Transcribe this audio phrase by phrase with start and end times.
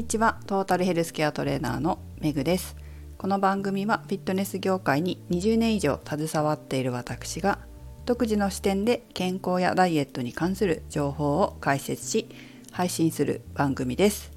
[0.00, 0.38] にちは。
[0.46, 2.74] トータルヘルスケアトレーナーのめぐです。
[3.18, 7.58] この番組はフィットネス業界に20年以上携わっている私が
[8.06, 12.30] 独自の視点で健康やダイエットに関する情報を解説し
[12.72, 14.32] 配信する番組です。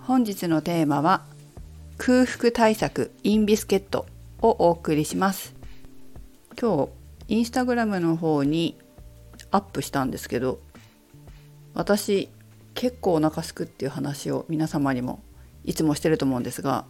[0.00, 1.26] 本日のテーマは
[1.98, 4.06] 空腹対策インビスケット
[4.40, 5.54] をお送りします。
[6.58, 6.86] 今
[7.28, 8.78] 日インスタグラムの方に
[9.50, 10.58] アップしたんですけど
[11.74, 12.30] 私
[12.76, 15.20] 結構お腹すくっていう話を皆様にも
[15.64, 16.84] いつもしてると思うんですが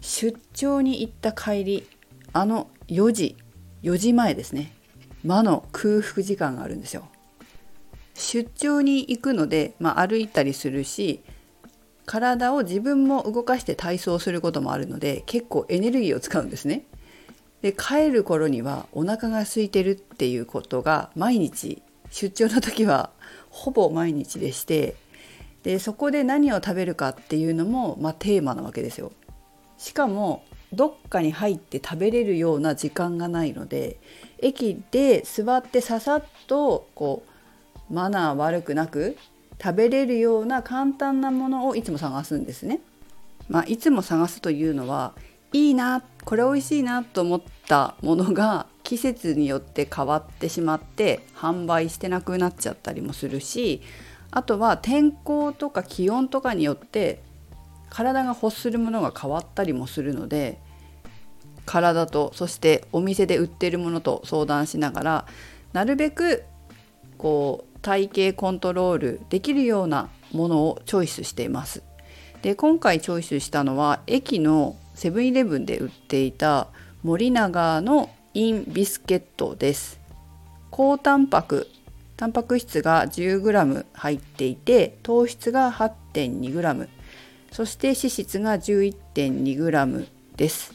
[0.00, 1.88] 出張に行った帰り
[2.32, 3.36] あの4時
[3.82, 4.72] 4時前ですね
[5.24, 7.06] 魔の空腹時間があるんですよ。
[8.14, 11.22] 出張に行くので、まあ、歩いたりするし
[12.04, 16.84] 体を自分も動かして体操することもあるので結構エネルギーを使うんですね。
[17.62, 23.10] で帰る頃にはお腹が空いてるっていうことが毎日出張の時は
[23.50, 24.96] ほぼ毎日でして
[25.62, 29.12] でそこで何を食べるかっていうのも、まあ、テーマなわけですよ。
[29.78, 33.98] しかもどっかに入って食べれるような時間がないので
[34.38, 37.24] 駅で座ってささっとこ
[37.90, 39.16] うマナー悪くなく
[39.60, 42.80] 食べれるような簡単なものをいつも探すんですね。
[43.48, 45.12] まあ、いつも探すというのは
[45.52, 53.82] いいなこれ美味しいなと思ったものが季節によって変わってしまって販売してなくなっちゃったりもするし
[54.30, 57.22] あとは天候とか気温とかによって
[57.88, 60.58] 体が欲するものが変わったりもするので
[61.66, 65.26] 体とそしてお店で売ってるものと相談しながら
[65.72, 66.44] なるべく
[67.18, 71.82] こう体型コントロールできるようなものをチョイスしています。
[72.42, 76.68] で今回チョイスしたのは駅のセブンイレブンで売っていた
[77.02, 80.00] 森永のインビスケットです。
[80.70, 81.68] 高タンパク
[82.20, 86.86] タンパク質が 10g 入っていて糖質が 8.2g
[87.50, 90.06] そして脂質が 11.2g
[90.36, 90.74] です。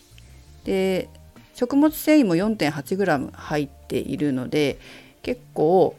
[0.63, 1.07] で
[1.53, 4.79] 食物繊維も 4.8g 入っているので
[5.21, 5.95] 結構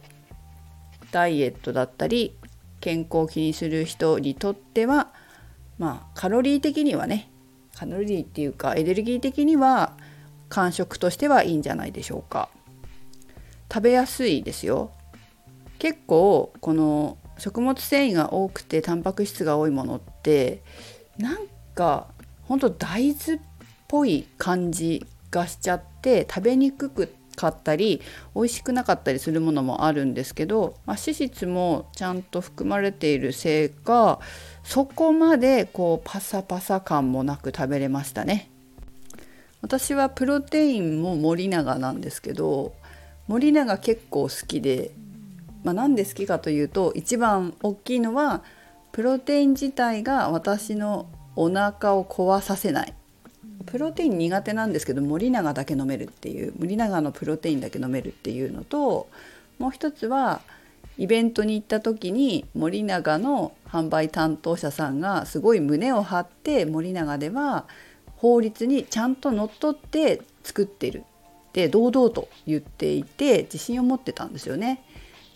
[1.13, 2.37] ダイエットだったり
[2.81, 5.13] 健康を気にする人にとっては
[5.79, 7.31] まあカロリー的にはね
[7.77, 9.97] カロリーっていうかエネルギー的には
[10.49, 12.49] 間食としてはいいんじゃないでしょうか
[13.73, 14.91] 食べやすいですよ
[15.79, 20.63] 結構この食物繊維が多くてタンパク質が多いものって
[21.19, 22.07] なんか
[22.45, 23.41] ほんと大豆っ
[23.89, 28.01] ぽい感じがしちゃって食べにくくかったり
[28.35, 34.19] 美味しくなかったりするものもあるんですけど、まあ、脂質もちゃんと含まれているせいか
[34.65, 38.51] そこまでこうパサパサ感もなく食べれましたね。
[39.63, 42.75] 私はプロテインも森永なんですけど
[43.27, 44.93] 森永結構好きで
[45.67, 48.45] まあ、なんで好きかというと一番大きいのは
[48.93, 52.95] プロテイン自体が私のお腹を壊させない
[53.67, 59.09] プロテイン苦手なんですけど森永だけ飲めるっていう森永のプロテインだけ飲めるっていうのと
[59.59, 60.41] もう一つは
[60.99, 67.67] イベントに行った時に森永の販売担当者さんがすごい胸を張って森永では
[68.19, 71.03] 法律にちゃんとのっとって作ってる
[71.49, 74.85] って堂々と言っていて自信を持ってたんですよね。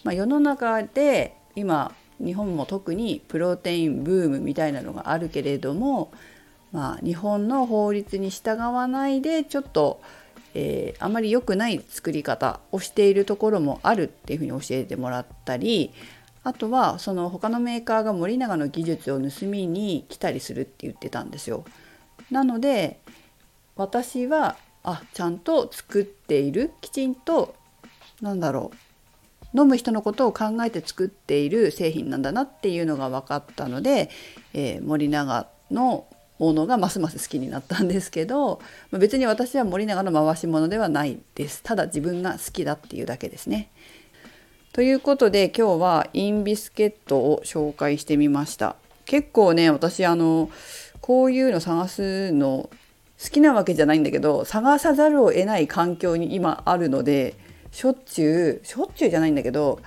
[0.05, 1.94] まあ、世の中で今
[2.25, 6.12] 日本も特にプロテインブームみたいなのがあるけれども、
[6.72, 10.00] まあ、日本の法律に従わないでちょっと、
[10.55, 15.93] えー、あまり良くない作り方をしているところもあるっていうふうに教えてもらったり
[16.43, 21.65] あとはその他のメーカーが森永の技術を盗みに来たりするって言ってたんですよ。
[22.31, 23.00] なので
[23.77, 27.55] 私はあちゃんと作っているきちんと
[28.22, 28.90] なんだろう
[29.55, 34.11] 飲む人のことを考えて作っている製品なんだなっていうのが分かったので、
[34.55, 36.06] えー、森永の
[36.38, 38.60] ものがますます好きになったんですけど
[38.93, 43.71] 別に私は森永の回し物ではないですただ自分が好きだっていうだけですね。
[44.72, 48.77] ということで今日はインビスケットを紹介してみました。
[49.04, 50.48] 結構ね私あの
[51.01, 52.71] こういうの探すの
[53.22, 57.34] 好きなわけじゃないんだけど探さざるを得ない環境に今あるので
[57.72, 59.81] しょっちゅうしょっちゅうじゃないんだけど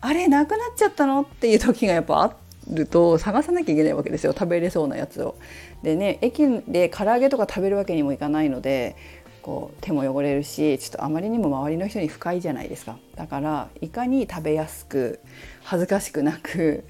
[0.00, 2.36] あれなくなっちゃったのっていう時がやっぱあ
[2.72, 5.36] ると探さなきゃいけないわけですよ食べれそうなやつを。
[5.82, 8.96] でね駅で唐揚げとか食べるわけにもいかないので
[9.42, 15.20] こう手も汚れるしちょっとあまりにも周りの人に不快じゃないですかだからいかに食べやすく
[15.62, 16.84] 恥ずかしくなく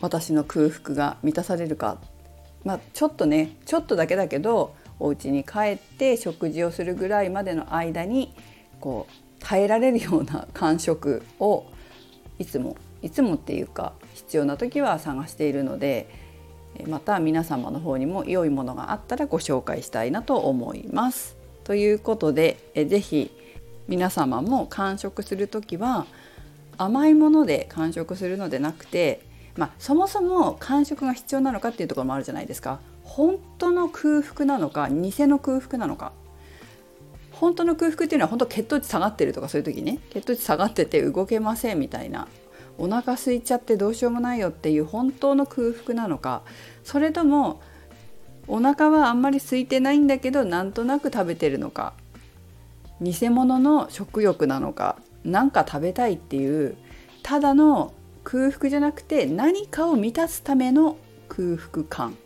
[0.00, 1.98] 私の空腹が満たされるか
[2.64, 8.32] まあちょっとねちょっとだけだけどお家に帰って食事をするぐらいまでの間に
[8.80, 11.66] こう耐えられるような感触を
[12.38, 16.08] いつもいつもっていうか必要な時は探しているので
[16.86, 21.36] また皆様の方にも良いものがあったらご紹介したいなと思います。
[21.64, 23.30] ということで是非
[23.88, 26.06] 皆様も完食する時は
[26.76, 29.20] 甘いもので完食するのでなくて、
[29.56, 32.80] まあ、そもそも完食が必要なのかっていうところもあるじゃないですか。
[33.02, 36.12] 本当の空腹なのか偽の空腹なのか
[37.38, 40.00] 本当の空腹っていうのは本当血糖値下がってるとかそういう時ね。
[40.10, 42.26] 血糖値下がってて動けませんみたいな。
[42.78, 46.42] お腹空いちゃってどうしようもないよっていう本当の空腹なのか。
[46.82, 47.60] それとも
[48.48, 51.92] お腹はあんまり空いてないんだけどなんとなく食べてるのか。
[53.00, 54.96] 偽物の食欲なのか。
[55.24, 56.76] 何か食べたいっていう。
[57.22, 57.92] ただの
[58.24, 60.96] 空腹じゃなくて何かを満たすための
[61.28, 62.16] 空腹感。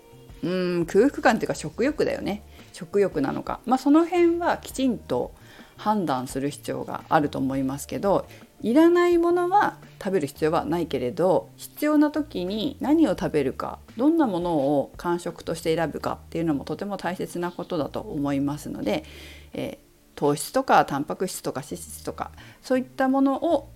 [0.43, 2.43] うん空腹感っていうか食欲だよね。
[2.73, 5.33] 食欲なのか、まあ、その辺はきちんと
[5.77, 8.27] 判断する必要があると思いますけど
[8.61, 19.05] いらないものは食べる必要はないけれど必要な時に何を食べるかどんなものを間食として選ぶかっていうのもとても大切なことだと思いますので、
[19.53, 22.31] えー、糖質とかタンパク質とか脂質とか
[22.63, 23.69] そういったものを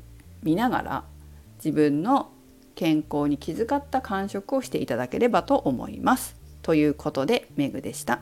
[0.45, 1.05] 見ながら
[1.57, 2.31] 自分の
[2.77, 6.37] 健康に気遣った間食をしていただければと思います。
[6.63, 8.21] ということでメグでした。